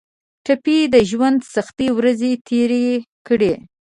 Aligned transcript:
ټپي 0.45 0.77
د 0.93 0.95
ژوند 1.09 1.39
سختې 1.53 1.87
ورځې 1.97 2.31
تېرې 2.47 2.85
کړي. 3.27 3.53